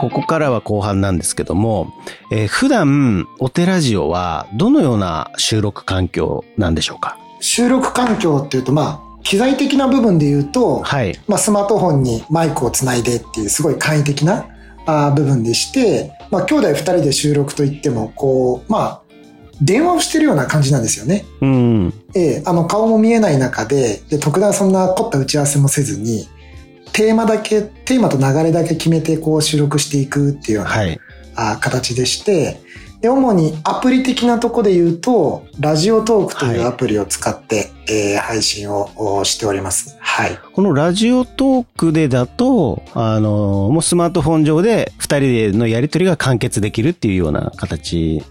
[0.00, 1.92] ここからは後半なんですけども、
[2.30, 7.18] えー、普段、お寺ラジオはどのような収録環境なんでしょうか？
[7.40, 14.46] 収録環境っていうと、まあ、機材的な部分で言うと、はい、まあ、スマートフォンにマイクをつないでっていうすごい簡易的な
[14.86, 19.02] あ部分でして、まあ、兄弟二人で収録といっても、こう、まあ、
[19.60, 21.24] 電話をしてるような感じなんですよね。
[21.40, 21.94] うん。
[22.14, 26.28] ええあの、顔も見えない中で、で、特段そんな凝った打ち合わせもせずに、
[26.96, 30.98] テーマだけ、テーマと流れだけ決めてこう収録していくっていうような、はい、
[31.34, 32.58] あ形でして、
[33.02, 39.98] で、主にアプリ的なとこで言うと、ラジオトークというアプリを使って、はい、えー、配信をしております。
[40.00, 40.38] はい。
[40.54, 48.22] このラジオトークでだと、あの、もうスマートフォン上で二人のやりとりが完結できるっていうような形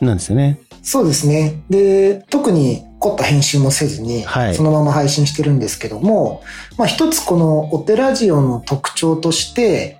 [0.00, 0.60] なんですよね。
[0.82, 1.64] そうですね。
[1.68, 6.42] で、特に凝った編集もせずに、そのまま配信してるんですけども、
[6.78, 9.98] まあ一つこのお手ラジオの特徴として、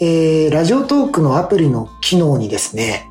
[0.00, 3.08] えー、ラジオトークのアプリの機能にですね、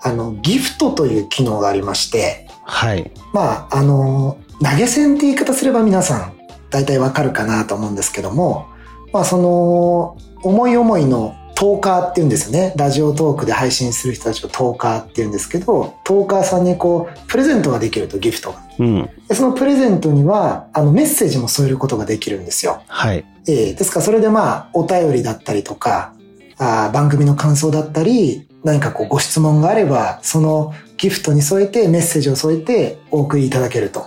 [0.00, 3.12] あの、ギフトという機能がありまして、はい。
[3.32, 6.32] まあ、あの、投げ銭って言い方すれば皆さん
[6.70, 8.66] 大体わかるかなと思うんですけども、
[9.12, 12.72] まあその、思い思いのトーカーって言うんですね。
[12.74, 18.58] ラジオトークで配信する人たちをトーカーって言うんですけど、トーカーさんにこう、プレゼントができると、ギフトが。
[18.80, 22.82] うん、でそのプレゼントには、あの、メッセージも添えることができるんですよ。
[22.88, 23.24] はい。
[23.46, 26.14] えー、ですからそれでまあ、お便りだったりとか、
[26.58, 34.04] あ番組の感想だったり、何かこうご質問があれば、そのギフトに添えてメッセージを添えてお送りいただけると。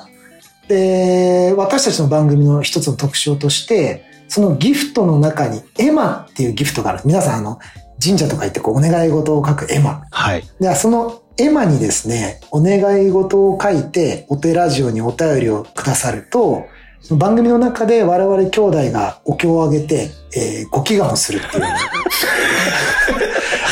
[0.68, 7.02] で、私たちの番組の一つの特徴として、そのギフトの中にエマっていうギフトがある。
[7.06, 7.60] 皆さんあの、
[8.04, 10.04] 神社とか行ってこうお願い事を書くエマ。
[10.12, 10.44] はい。
[10.60, 16.66] で、そのエマにですね、お願い事を書いて、お手ラジオにお便りをくださると、
[17.12, 21.64] 番組の中で我々兄弟がお経をあげて、えー、ご祈願をするっていう。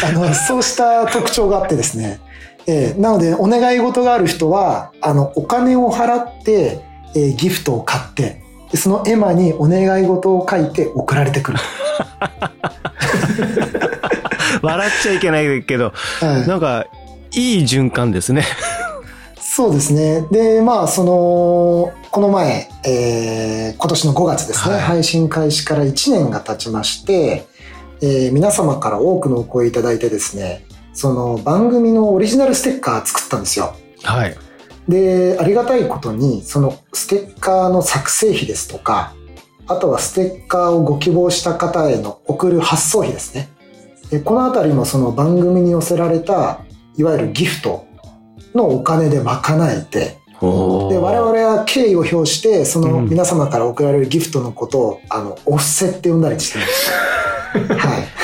[0.05, 2.19] あの、そうした特徴があってですね。
[2.67, 6.81] えー、なので、お願い事がある人は、あの、お金を払って、
[7.15, 8.42] えー、ギフトを買って、
[8.73, 11.59] でその絵馬にお願い事を書いて送られてくる。
[14.63, 16.87] 笑っちゃいけないけど、はい、なんか、
[17.33, 18.43] いい循環ですね。
[19.39, 20.25] そうですね。
[20.31, 27.45] で、まあ、その、この前、えー、今年の5月ですね、はい、配信開始から1年が経ちまして、
[28.01, 33.75] えー、皆様から多くのお声いただいてですね、その番組のオリジナルステッカー作ったんですよ。
[34.01, 34.35] はい。
[34.87, 39.13] で、ありがたいことに、そのステッカーの作成費ですとか、
[39.67, 43.49] あとはステッカーをご希望した方への送る発送費ですね。
[44.09, 46.59] でこのあたりもその番組に寄せられた、
[46.97, 47.87] いわゆるギフト
[48.53, 56.91] のお金で賄えて、で我々は敬意を表してその皆様から送られるギフトのことを、あのお布施って呼んだりしてます。
[57.73, 58.22] はい。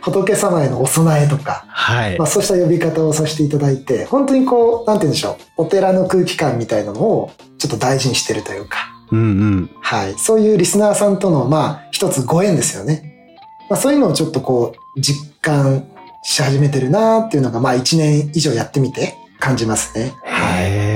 [0.00, 2.18] 仏様へのお供えとか、はい。
[2.18, 8.78] まあそうした呼び方をさせていただいて、本当にこう、なんて言うんでしょう、お寺の空気感みたいなのをちょっと大事にしてるというか、
[9.10, 9.70] うんうん。
[9.80, 10.14] はい。
[10.18, 13.36] そういうリスナーさんとの、まあ、一つご縁ですよね。
[13.68, 15.86] まあそういうのをちょっとこう、実感
[16.22, 20.12] し始めてるなっていうのが、まあ一年以上やってみて感じますね。
[20.24, 20.91] はい。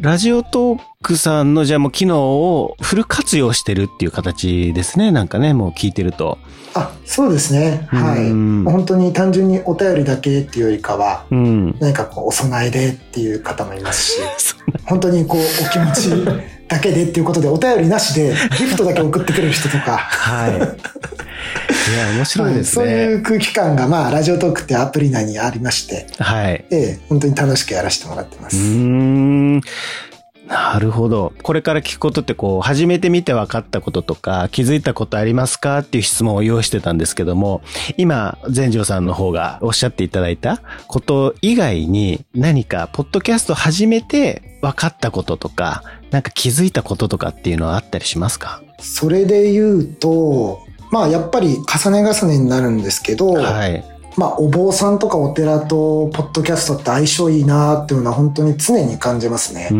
[0.00, 5.12] ラジオトークさんのじゃあもう機能をフル活用してるっていう形ですね。
[5.12, 6.38] なんかね、もう聞いてると。
[6.74, 7.86] あ、そうですね。
[7.88, 8.30] はい。
[8.70, 14.20] 本当に単純にお便りだけっていうよりかは、うん、何かこうお供えでっていう方もいますし、
[14.86, 16.10] 本当にこうお気持ち
[16.68, 19.96] だけでっていうことでお便りなしでギフトだけ送ってくれる人とか。
[19.96, 20.52] はい。
[20.52, 26.64] いや、面白いですね、はい、そういう空気感が、まあ、ラジオトークってアプリ内にありまして、はい。
[26.70, 28.56] ええ、本当に楽しくやらせてもらってます。
[28.56, 29.60] うん。
[30.48, 31.34] なるほど。
[31.42, 37.60] これから聞くことってこう、初めて見て分かったこととか、気づいたことありますかっていう質問を用意してたんですけども、
[37.98, 48.62] 今、全城さんの方がおっしゃっていただいたこと以外に何か、ポッドキャスト始めて分かったこととか、なんか気づいたこととかっていうのはあったりしますか？
[48.80, 53.84] それで言うと、まあやっぱり重ね重ねになるんですけど、はい。
[54.16, 59.70] まあ、お坊さんとかお寺とポッドキャストって相性いいなっていうのは本当に常に感じますね。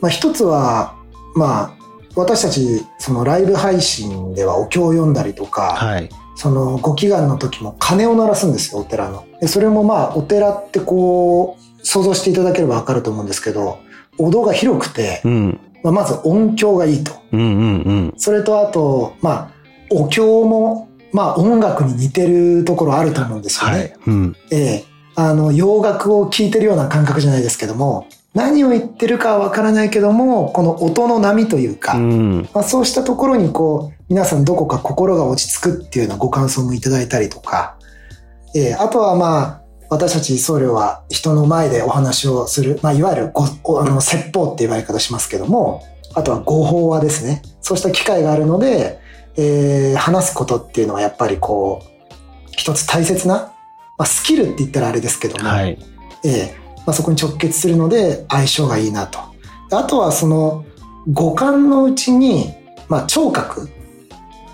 [0.00, 0.94] まあ、一つは、
[1.34, 1.76] まあ、
[2.14, 9.26] 私たち、そのライブ配信ではお経を読んだりとか、はい、そのご祈願の時も鐘を鳴らすんですよ、お寺の。
[9.40, 13.80] でそれもまあ、お寺ってこう、想像していただければわかると思うんですけど、
[14.20, 17.12] お堂が広くて、うん、まあ、まず音響がいいと。
[17.32, 19.50] うんうんうん、それとあと、まあ、
[19.90, 23.78] お経もまあ音楽に似てるところあると思うんですよね。
[23.78, 23.94] はい。
[24.06, 24.84] うん、ええ。
[25.16, 37.76] あの、洋楽を聴いてるような感覚じゃないですけども、何を言ってるかはわからないけども、この音の波というか、うん、まあ、そうしたところにこう、皆さんどこか心が落ち着くっていうようなご感想もいただいたりとか、
[38.54, 39.59] えー、あとはまあ、
[39.90, 45.82] 私たち僧侶は人の前でお話をする、まあ、いわゆるごあの説法っていう言い方しますけども、
[46.14, 47.42] あとは語法話ですね。
[47.60, 49.00] そうした機会があるので、
[49.36, 51.90] えー、話すことっていうのはやっぱりこう、
[52.52, 53.52] 一つ大切な、
[53.98, 55.78] まあ、スキルって言ったらあれですけども、はい、
[56.24, 59.18] えー、まあ、そこに直結するので相性がいいなと。
[59.72, 60.64] あとはその
[61.12, 62.52] 五感のうちに、
[62.88, 63.68] まあ、聴覚。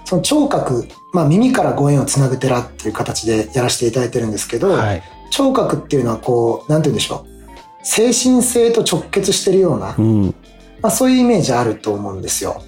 [0.05, 7.37] その聴覚、まあ、耳からご縁をつなぐ寺っていう形でやらせていただいてるんですけど、はい、聴覚っていうのはこう、なんて言うんでしょう。
[7.82, 10.34] 精神性と直結してるような、うん、
[10.82, 12.62] まあ、そういうイメージあると思うんですよ。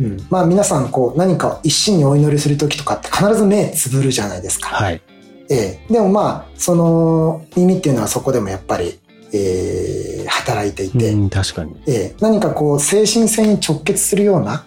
[0.00, 4.68] うん、まあ皆さんこう何か一心にお祈りする時とかって必ず目つぶるじゃないですか。
[4.68, 5.02] はい。
[5.50, 9.00] ええ、でもまあ、その耳っていうのはそこでもやっぱり、
[9.32, 11.74] えー、働いていて、うん、確かに。
[11.86, 14.66] ええ、何かこう精神性に直結するような、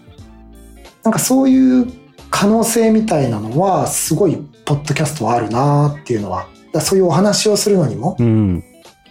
[1.04, 1.88] なんかそういう
[2.30, 6.48] 可能性みたいなのは、すごい、ポッドキャストはあるなっていうのは、
[6.80, 8.64] そういうお話をするのにも、うん、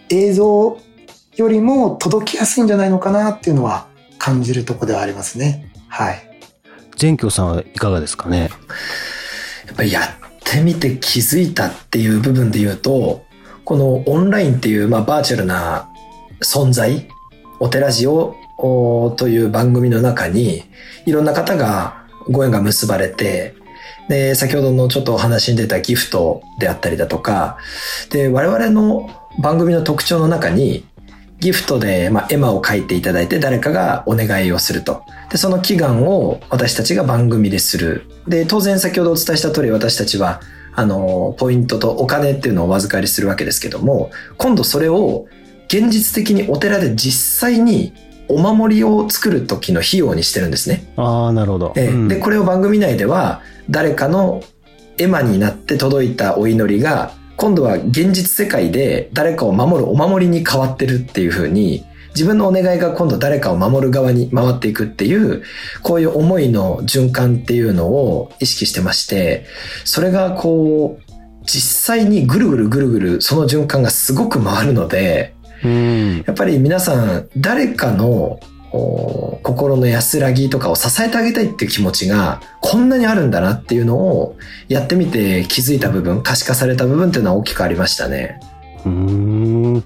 [0.09, 0.79] 映像
[1.35, 3.87] よりも届きやすいんじゃないのかなっていうのは
[4.17, 5.71] 感じるとこではありますね。
[5.87, 6.39] はい。
[6.97, 8.49] 全教さんはいかがですかね？
[9.67, 10.03] やっぱりやっ
[10.43, 13.23] てみて気づいたっていう部分で言うと、
[13.63, 15.89] このオンラインっていう、まあ、バーチャルな
[16.41, 17.07] 存在、
[17.59, 18.35] お寺ジオ
[19.17, 20.63] という番組の中に、
[21.05, 23.55] いろんな方がご縁が結ばれて、
[24.09, 27.57] で、先ほどのちょっとお話に出たギフトであったりだとか、
[28.09, 29.09] で、我々の
[29.39, 30.85] 番組の特徴の中に、
[31.39, 35.03] ギフトで、まあ、絵馬を描いていただいて誰かがお願いをすると。
[35.31, 38.05] で、その祈願を私たちが番組でする。
[38.27, 40.41] で、当然先ほどお伝えした通り私たちは、
[40.75, 45.25] あの、ポイントとお金っていうのをお預かりするわけですけども、今度それを
[45.67, 47.93] 現実的にお寺で実際に
[48.33, 50.91] お守りを作る時の費用にしてるんですね。
[50.97, 51.73] ああ、なるほど。
[51.73, 54.43] で、うん、で、これを番組内では、誰かの
[54.97, 65.41] 絵馬になって届いたお祈りが今度は現実世界で誰かを守るお守りに変わってるっていう風に、自分のお願いが今度誰かを守る側に回っていくっていう、
[65.81, 69.47] こういう思いの循環っていうのを意識してまして、
[69.85, 71.11] それがこう、
[71.43, 75.33] 実際にぐるぐるぐるぐるその循環がすごく回るので、
[75.63, 78.39] やっぱり皆さん誰かの
[78.71, 84.37] 心の安らぎとかを支えてあげたいっていう気持ちがこんなにあるんだなっていうのを
[84.69, 88.39] やってみて気づいた部分可視化された部分っていうのは大きくありましたね。
[88.85, 89.83] うん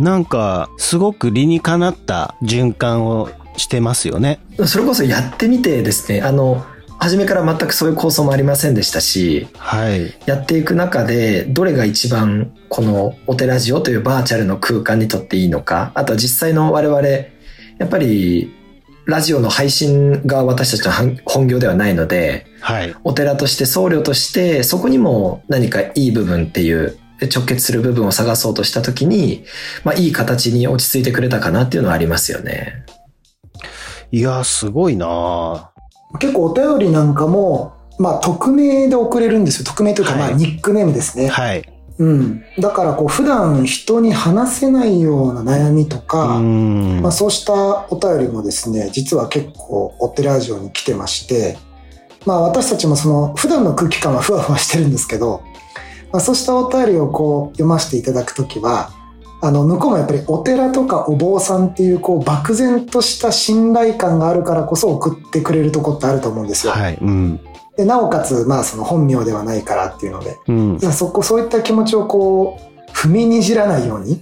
[0.00, 4.40] なんかすごく理にかなった循環をしてますよね。
[4.66, 6.64] それこそやってみてですねあの
[7.04, 17.26] 初めから全くそういう構想もありませんでしたし、はい、やっていく中でどれが一番このお寺ジオというバーチャルの空間にとっていいのかあとは実際の我々や
[17.84, 18.54] っぱり
[19.04, 29.44] ラジオの配信が私たちの本業ではないので、はい、お寺として僧侶としてそこにも何かいい部分っていう直結する部分を探そうとした時に、
[29.84, 32.86] まあ、いい形に落ち着いてくれたかなっていうのはありますよね。
[34.10, 35.73] いや、すごいな
[36.18, 39.64] 結構お便りなんかも、まあ、匿名で送れるんですよ。
[39.64, 41.28] 匿名というか、まあ、ニックネームですね。
[41.28, 41.64] はい。
[41.98, 42.44] うん。
[42.58, 47.52] だからこう普段人に話せないような悩みとか、まあそうした
[47.90, 51.56] お便りもですね、実は結構お寺ジオに来てまして、
[52.26, 55.44] まあ私たちもその普段の空気感はふわふわしてるんですけど、
[56.12, 58.90] まあそうしたお便りをこう読ませていただくときは、
[59.44, 66.72] あの向こうもやっぱりお寺とかお坊さんっていうこう漠然とした信頼感があるからこそ送ってくれるとこってあると思うんですよ。
[66.72, 66.96] はい。
[66.98, 67.40] うん。
[67.76, 74.18] で、なおかつ、まあその本名ではないからっていうので、うん、そこ、そういった気持ちをこう、踏みにじらないように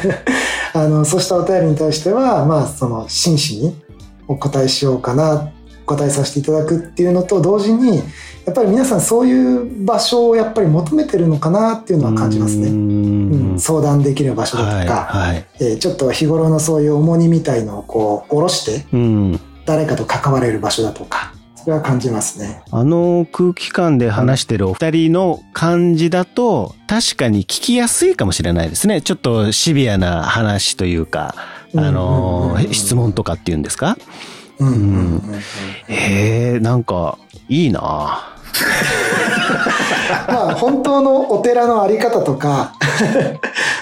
[0.72, 3.76] あの、そうしたお便りに対しては、まあその真摯に
[4.26, 5.55] お答えしようかな、お
[5.86, 7.98] 答えさせていただくっていうのと同時に、
[8.44, 12.68] やっぱり皆さんそういう場所をやっぱり求めてるのかなっていうのは感じますね。
[12.68, 18.84] うん、相談できる場所だとか、はいはい、えー、ちょっと日頃のそういう重荷みたいのをこう、下ろして、
[19.64, 22.62] 誰かと関われる場所だとか、それは感じますね。
[22.70, 29.00] あの空気感で話してるお二人の感じだと、確かに聞きやすいかもしれないですね。
[29.00, 31.34] ちょっとシビアな話というか、
[31.74, 33.98] あの、質問とかっていうんですか？
[34.58, 35.22] うん。
[35.88, 36.84] へえ、なん。
[36.84, 37.80] か、いいな
[40.28, 42.72] まあ本当のお寺のあり方とか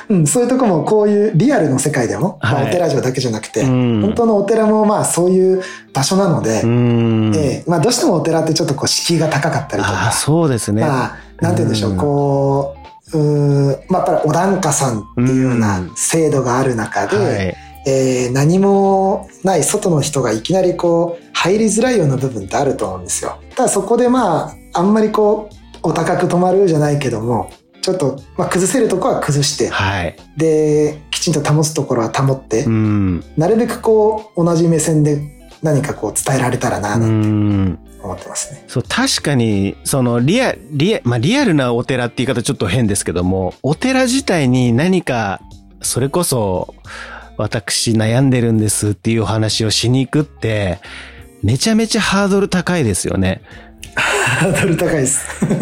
[0.09, 5.63] うん、そういうとこもこういうリアルの世界でも、はい、まあ、お寺城だけじゃなくて、うん、本当のお寺もまあそういう
[5.95, 10.13] 場所なので、うん、えー、まあどうしてもお寺ってちょっとこう敷居が高かったりとか。
[10.13, 10.83] そうですね。
[10.83, 11.55] まあ、なん。
[11.55, 11.73] て言うん。
[11.73, 12.85] でしょう、こう
[13.89, 15.01] まあ、やっぱりお檀家さん。
[15.01, 23.39] っていうような制度がある中で、はい、えー、何もない外の人がいきなりこう入りづらいような部分ってあると思うんですよ。
[23.55, 27.51] ただそこでまあ、あんまりこう、お高く止まるじゃないけども、
[27.83, 35.21] ちょっと、まあ、崩せるところは崩して、はい、で、きちんと保つところは保って、うん、なるべくこう、同じ目線で
[35.63, 38.65] 何かこう伝えられたらな、なんて思ってますね。
[38.69, 45.43] そう、確かに、その、リア、リア、まあ、リアルなお寺って言い方ちょっと変ですけども、お寺自体に何か、
[45.83, 46.75] それこそ、
[47.37, 50.79] 私悩んでるんですっていうお話をしに行くって、
[51.43, 53.43] めちゃめちゃハードル高いですよね。
[53.97, 55.41] ハードル高いです。
[55.41, 55.61] 確かに。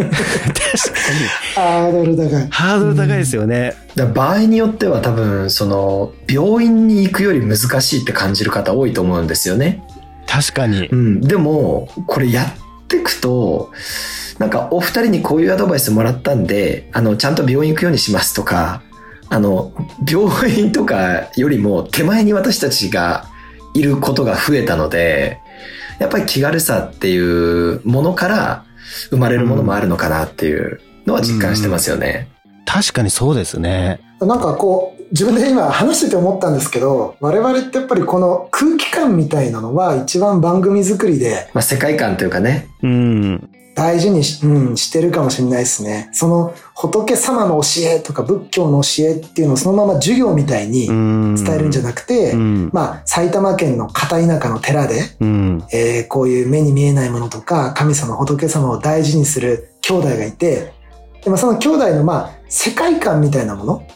[1.54, 2.48] ハードル高い。
[2.50, 3.74] ハードル高いですよね。
[3.94, 9.82] だ場合によっては多分、その、病院に行くより難しいって感じる方多いと思うんですよね。
[10.26, 10.88] 確かに。
[10.88, 11.20] うん。
[11.20, 13.70] でも、これやっていくと、
[14.38, 18.82] なんかお二人にこういうアドバイスもらったんで、あの、ちゃんと病院行くようにしますとか、
[19.32, 19.72] あの、
[20.06, 23.24] 病院とかよりも手前に私たちが
[23.72, 25.38] いることが増えたので、
[25.98, 28.66] やっぱり気軽さっていうものから
[29.08, 32.28] 生まれるものもあるのかなっていうのは実感してますよね。
[32.44, 34.00] うん、確かにそうですね。
[34.20, 41.48] なんかこう、自分で今話してて思ったんですけど、我々ってやっぱりこの空気感みたいなのは一番番組作りで。
[41.54, 42.68] まあ世界観というかね。
[42.82, 43.50] うん。
[43.74, 46.10] 大事にし,、うん、してるかもしれないですね。
[46.12, 55.00] その仏様の教えとか仏教の教えっていうのをそのまま授業みたいに伝えるんじゃなくて、まあ埼玉県の片田舎の寺で、
[55.72, 60.72] えー、こういう目に見えないものとか神様仏様を大事にする兄弟がいて、
[61.24, 63.86] でもその兄弟のまあ世界観みたいなもの、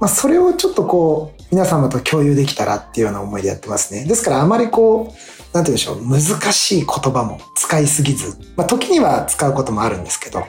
[0.00, 4.04] まあそれをちょっとこう皆様と共有できたらっていうような思いでやってますね。
[4.04, 10.44] ですからあまりこうなんて言うんでしょう、難しい言葉も使いすぎず、まあ、時には使うこともあるんですけど、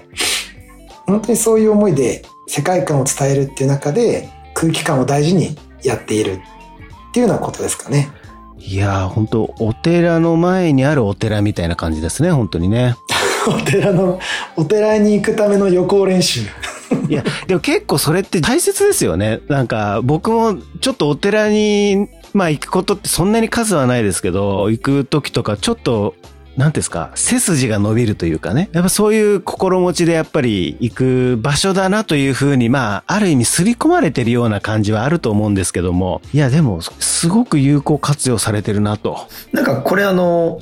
[1.06, 8.10] 本当にそういう思いで世界観を伝えるっていう中で空気感を大事にやっているっていうようなことですかね。
[8.58, 12.96] いやー、本当お寺の前にあるお寺みたいな感じですね、本当にね。
[13.48, 14.20] お寺の、
[14.56, 16.42] お寺に行くための予行練習。
[17.10, 19.42] いや、でも結構それって大切ですよね。
[19.50, 26.16] なんか僕もちょっとお寺にまあ行くことってそんなに数はないですけど、行く時とかちょっと
[26.58, 28.70] なんですか、背筋が伸びるというかね。
[28.74, 39.28] やっぱそういう心持ちでやっぱり行く場所だなというふうに、まあ、ある意味刷り込まれてるような感じはあると思うんですけども、いや、でも、すごく有効活用されてるなと。
[39.52, 40.62] なんかこれあの、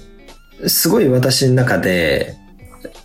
[0.65, 2.37] すごい私の中で、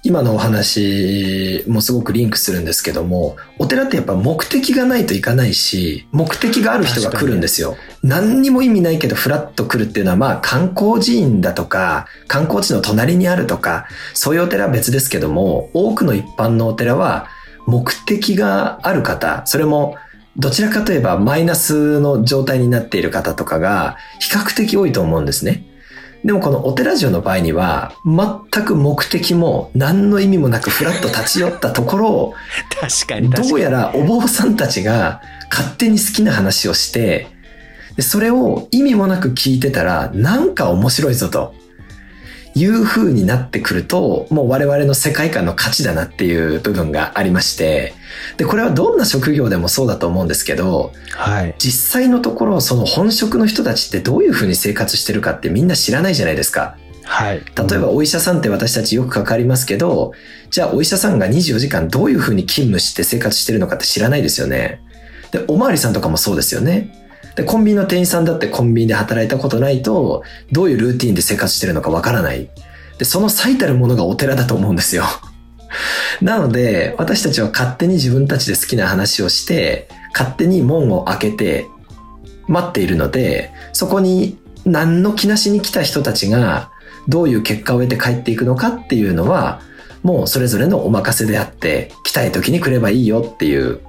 [0.02, 7.76] 今のお話もすごくリンクするんですけども、お寺ってやっぱ目的がないといかないし、目的がある人が来るんですよ。
[8.06, 17.28] 何にも意味ないけどフラッと来るっていうのはまあ観光寺院だとか、観光地の隣にあるとか、そういうお寺は別ですけども、多くの一般のお寺は
[17.66, 19.96] 目的がある方、それも
[20.36, 25.64] どちらかといえばマイナスの状態になっている方とかが比較的多いと思うんですね。
[26.24, 32.34] でもこのお寺城の場合には、全く目的も何の意味もなくフラッと立ち寄ったところを、
[32.80, 35.20] 確かにどうやらお坊さんたちが
[35.50, 37.35] 勝手に好きな話をして、
[37.96, 41.54] でそれを意味もなく聞いてたら、なんか面白いぞと。
[42.56, 47.92] いう風になってくると、もう我々の世界観の価値だなっていう部分がありまして、
[48.38, 51.54] で、これはどんな職業でもそうだと思うんですけど、はい。
[51.58, 56.78] 実際のところ、その本職の人たちってどういう風に生活してるかってみんな知らないじゃないですか。
[57.04, 57.42] はい。
[57.44, 60.12] 例えばお医者さんって私たちよく関わりますけど、
[60.50, 64.80] じゃあお医者さんが24時間どういう風に勤務して生活してるのかって知らないですよね。
[65.30, 67.05] で、おまわりさんとかもそうですよね。
[67.36, 72.48] で、コンビニの店員さんだってコンビニで働いたことないと、どういうルーティンで生活してるのかわからない。
[72.98, 75.04] で、その最たるものがお寺だと思うんですよ。
[76.22, 81.66] なので、私たちは勝手に自分たちで好きな話をして、勝手に門を開けて
[82.48, 86.70] 待っているので、そこに何の気なしに来た人たちが
[87.06, 89.60] どういう結果を得て帰っていくのかっていうのは、
[90.02, 93.80] もうそれぞれのお任せであって、来たい時に来ればいいよっていう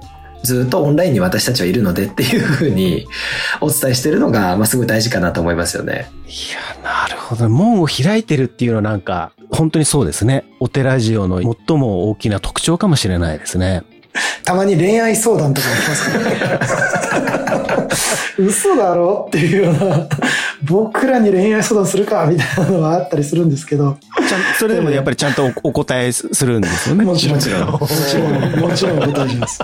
[0.42, 3.06] ずっとオンラインに私たちはいるのでっていうふうに
[3.60, 6.10] お伝えしてるのが、まあ、すごい大事かなと思いますよね。
[6.26, 7.48] いや、なるほど。
[7.48, 10.44] 門を開いてるっていうのはなんか、本当にそうですね。
[10.60, 13.82] お寺ジオの最も大きな特徴かもしれないですね。
[14.44, 17.88] たまに恋愛相談とかも来ますからね。
[18.38, 20.08] 嘘だろっていうような、
[20.62, 23.98] 僕らに恋愛相談するかみたいなのはあったりするんですけど。
[24.28, 27.04] ちゃんそれでもやっぱりちゃんとお答えするんですよね。
[27.04, 27.36] もちろん。
[27.36, 27.70] もちろん。
[28.60, 29.60] もちろんお答えします。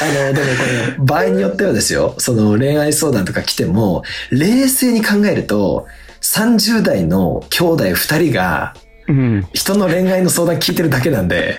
[0.00, 5.86] あの、でもこれ、 場合によってはですよ、その恋愛相談とか来ても、冷静に考えると、
[6.20, 8.74] 30代の兄弟2人が、
[9.08, 11.58] うん、人の恋愛の相談聞いてるだけなんで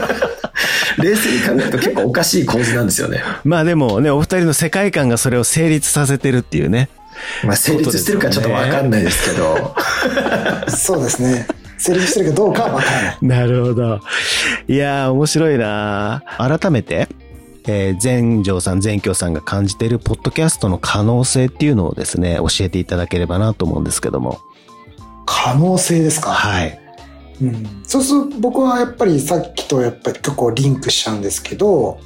[0.96, 3.22] 冷静に考えると結構おかしい構図なんですよね。
[3.44, 6.88] まあでもね、お二人の世界観がそれを成立させてるっていうね。
[7.44, 9.74] まあ成立してるかちょっとわかんないですけど。
[10.74, 11.46] そうですね。
[11.76, 13.18] 成立してるかどうかはわからない。
[13.20, 14.00] なるほど。
[14.68, 17.08] いやー、面白いな改めて、
[17.66, 24.40] えー、全城さん、全京さんが感じているポッドキャストの可能性っていうのをですね、教えていただければなと思うんですけども。
[25.26, 26.30] 可能性ですか？
[26.30, 26.78] はい。
[27.42, 31.98] うん、そうすると僕はやっぱりさっきとやっぱり結構リンクしちゃうんですけど、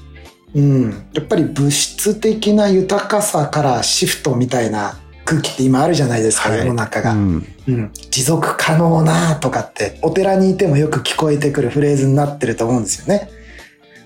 [0.55, 13.29] うん、やっぱり物質的な豊かさからシフトみたいな空気って今あるじゃないですか、はい、世の中が、うん、うん、持続可能なとかってお寺にいてもよく聞こえてくるフレーズになってると思うんですよね。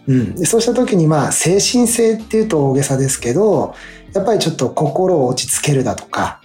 [0.07, 3.75] うん、そうした時にまあ精神性っていうと大げさですけど
[4.13, 6.41] やっぱりちょっと心を落ち着けるだとか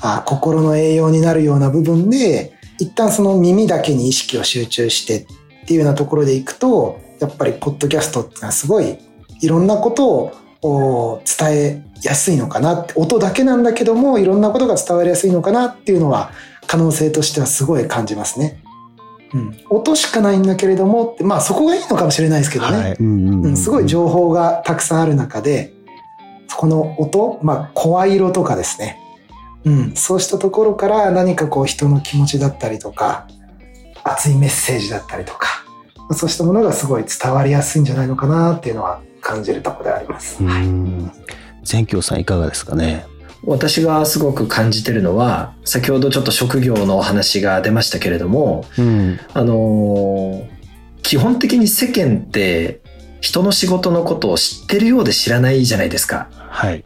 [0.00, 5.26] あ心の栄養になるような部分で一旦その耳だけに意識を集中してっ
[5.66, 8.98] ていうようなところでいくとやっぱりポッドキャストってのはすごい
[9.40, 16.32] いろんなことを伝えやすいのかなって音だけなんだけどもいろんなことが伝わりやすいのかなっていうのは
[16.66, 18.61] 可能性としてはすごい感じますね。
[19.34, 25.72] うん、音しかないんだけれどもまあそこがいいのかもしれないですけどね、うん、すごい情報がたくさんある中で
[26.56, 28.98] この音、まあ、声色とかですね、
[29.64, 33.26] うん、そうしたところから何かこう人の気持ちだったりとか
[34.04, 35.64] 熱いメッセージだったりとか
[36.14, 40.42] そうしたものがすごい伝わりやすいんじゃないのかなっていうのは感じるところであります。
[40.44, 40.66] はい、
[41.62, 43.06] 全京さんいかがですかね？
[43.44, 50.46] 私がすごく感じてるのは先ほどちょっと職業のお話が出ましたけれども、うん、あの
[51.02, 52.80] 基本的に世間って
[53.20, 56.28] 人の仕事のことを知ってるようで知らないじゃないですか。
[56.32, 56.84] はい。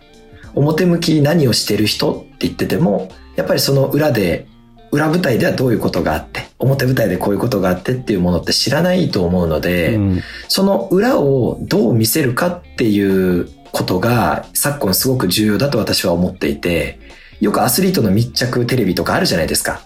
[0.55, 4.47] 表向き何をしてる人って言っててもやっぱりその裏で
[4.91, 16.99] 裏舞台ではどういうことがあって表舞台でこういうことがあってっていうものって知らないと思うので、うん、その裏をどう見せるかっていうことが昨今すごく重要だと私は思っていて、
[17.41, 19.83] よくアスリートの密着テレビとかあるじゃないですか。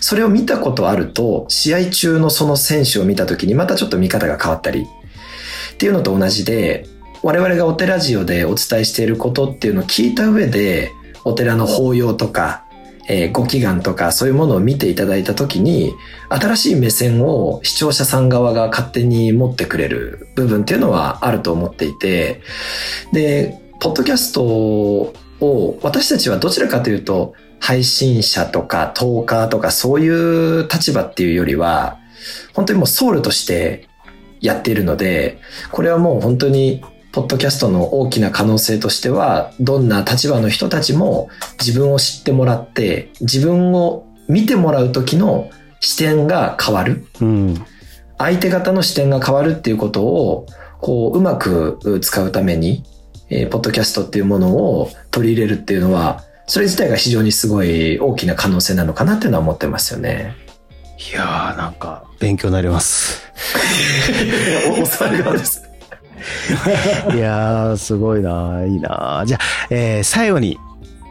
[0.00, 4.86] それを見たことあると、試合中のその選手を見た時にまたちょっと見方が変わったり、
[5.74, 6.86] っていうのと同じで、
[7.22, 10.92] 我々がお寺ジオでお伝えしていることっていうのを聞いた上で、
[11.24, 12.63] お寺の法要とか、
[13.06, 15.94] えー、ご祈願とかそういうものを見ていただいたときに、
[16.28, 22.40] 新しい目線を視聴者さん側が勝手に持ってくれる部分っていうのはあると思っていて、
[23.12, 25.12] で、ポッドキャストを
[25.82, 31.98] 私たちはどちらかというと、配信者とかトーカーとかそういう立場っていうよりは、
[32.52, 33.88] 本当にもうソウルとして
[34.40, 35.38] やっているので、
[35.70, 36.82] これはもう本当に
[37.14, 41.28] ポッドキャストの大きな可能性としては、どんな立場の人たちも
[41.64, 45.48] 自分を知ってもらって、自分を見てもらう時の
[45.78, 47.06] 視点が変わる。
[47.20, 47.64] うん、
[48.18, 50.46] 相手方の視点が変わるっていうことを、
[50.80, 52.82] こう、うまく使うために、
[53.30, 60.34] えー、ポッドキャストっていうものを取り入れるっていうのは、それ自体が非常にすごい大きな可能性なのかなっていうのは思ってますよね。
[61.12, 63.22] いやー、なんか、勉強になります。
[64.82, 65.63] お世話になります。
[67.14, 69.24] いやー、すごいな、いいな。
[69.26, 70.58] じゃあ、えー、最後に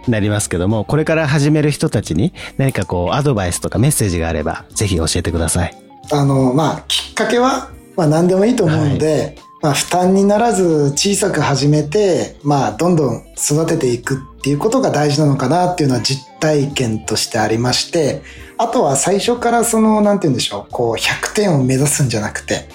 [0.08, 5.76] なりますけども、これから始める人たちに何かこう、アドバイスとかメッセージがあれば、ぜひ教えてください。
[6.12, 18.22] あの、まあ、きっかけは、まあ、何でもいいと思うので、はい、まあ、負担にならず小さく始めて、まあ、どんどん育てていくっていうことが大事なのかなっていうのは実体験としてありまして、
[18.58, 22.68] あとは最初からその、なんて言うんでしょう、こう、100点を目指すんじゃなくて、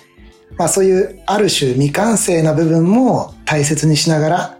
[0.58, 4.58] まあそういうある種未完成な部分も大切にしながら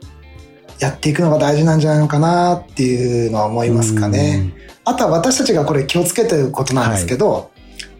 [0.79, 4.55] やっていくのが大事なんじゃないのかなっていうのは思いますかね。
[4.85, 7.45] あとは私たちがこれ気をつけてることなんですけど、はい、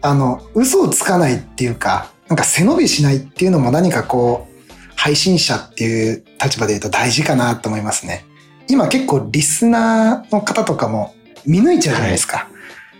[0.01, 4.63] あの、嘘をつかないっていうか、なんか背伸びしないっていうのも何かこう、
[4.95, 8.25] 配信者っていう立場で言うと大事かなと思いますね。
[8.69, 11.13] 今結構リスナーの方とかも
[11.45, 12.37] 見抜いちゃうじゃないですか。
[12.37, 12.58] はい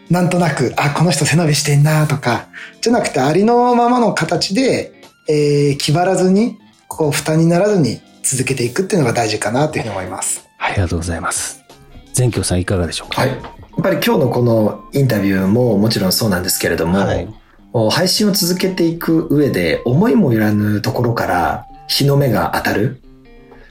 [0.09, 2.47] なんとなく、あ、この人背伸びしてんなとか、
[2.81, 4.93] じゃなくてありのままの形で、
[5.27, 10.47] えー、気張らずに、こう、負担にならずに続けていくっていうのが大事かなというふうに思います。
[10.57, 11.63] ありがとうございます。
[12.13, 13.21] 全京さんいかがでしょうか？
[13.21, 13.29] はい。
[13.29, 13.39] やっ
[13.83, 17.27] ぱり今日のこのインタビューももちろんそうなんですけれども、はい、
[17.91, 23.01] 配信を続けていく上で思いもよらぬところから日の目が当たる。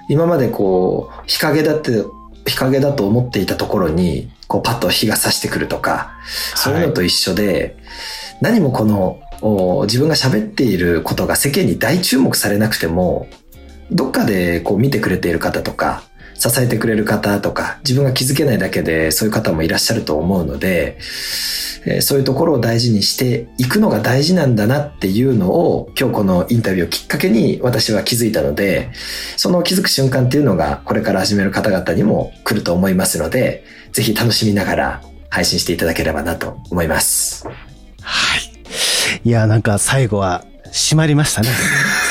[0.09, 2.05] 今までこう、日陰だって、
[2.47, 6.13] 日陰だと思っていたところに、こうパッと日が差してくるとか、
[6.57, 7.77] そういうのと一緒で、
[8.41, 9.21] 何もこの
[9.85, 13.29] 自分が喋っていることが世間に大注目されなくても、
[13.91, 16.03] どっかでこう見てくれている方とか、
[16.39, 20.99] 支えてくれる方とか、自分が気づけないだけでそういう方もいらっしゃると思うので、
[21.85, 28.91] えそういうところを大事にしていくのが大事なんだなっていうのを今日このインタビューをきっかけに私は気づいたので、
[29.37, 37.47] その気づく瞬間っていうのがこれから始める方々にも来ると思いますので、ぜひ楽しみながら配信していただければなと思います。
[38.01, 39.21] はい。
[39.25, 41.49] いや、なんか最後は締まりましたね。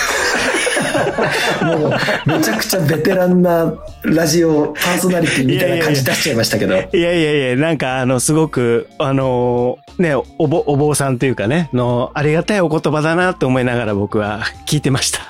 [1.66, 1.92] もう、
[2.26, 6.76] めちゃくちゃベテランなラジオパーソナリティみたいな感じ出しちゃいましたけど。
[6.76, 15.20] いやいやいや、なんかあの、すごく、あの、ね、おぼ、お坊さんというかね、の、ありがたいお言葉だなと思いながら僕は聞いてました。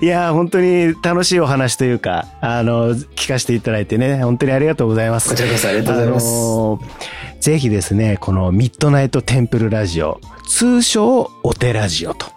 [0.00, 5.28] いや、本当に楽しいお話というか、あの、聞かせていただいてね、本当にありがとうございます。
[5.28, 6.26] こちらこそありがとうございます。
[7.40, 12.31] ぜひですね、このミッドナイトテンプルラジオ、通称お手ラジオと。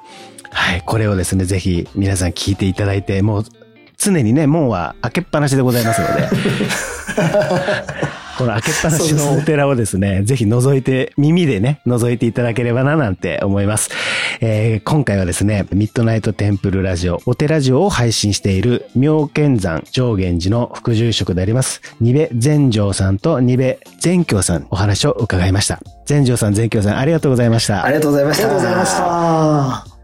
[0.56, 3.44] はい、これをですね、ぜひ皆さん聞いていただいて、もう
[3.98, 6.30] 常にね、門は開けっぱなしでございますので。
[8.38, 13.90] この開けっぱなしのお寺をですね、すぜひ覗いて、耳でね、覗いていただければななんて思います。
[14.42, 25.80] えー、今回はですね、ミッドナイトテンプルラジオ、お寺ジオを配信している妙見山上元寺の副住職であります、二部全城さんと二部全教さんお話を伺いました。
[26.06, 27.86] 全城さん、全教さん、ありがとうございました。
[27.86, 28.48] ありがとうございました。
[28.48, 28.98] ありがとうございまし
[29.90, 29.95] た。